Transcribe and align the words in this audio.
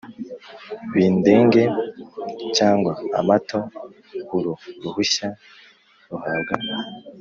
B 0.93 0.95
indege 1.07 1.61
cyangwa 2.57 2.91
amato 3.19 3.59
uru 4.37 4.53
ruhushya 4.81 5.27
ruhabwa 6.09 6.55